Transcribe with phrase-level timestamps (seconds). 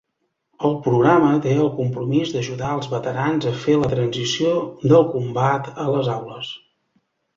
[0.67, 4.55] El programa té el compromís d'ajudar els veterans a fer la transició
[4.93, 6.51] del combat a les aules.